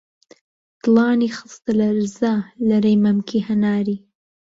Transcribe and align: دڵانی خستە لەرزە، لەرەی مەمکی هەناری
دڵانی 0.81 1.29
خستە 1.37 1.71
لەرزە، 1.79 2.33
لەرەی 2.69 3.01
مەمکی 3.05 3.45
هەناری 3.47 3.97